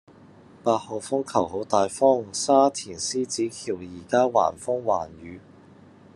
[0.63, 5.39] 八號風球好大風，沙田獅子橋依家橫風橫雨